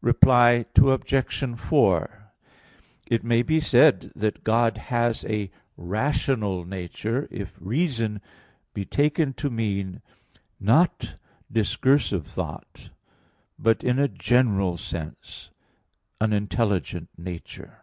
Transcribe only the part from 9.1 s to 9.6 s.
to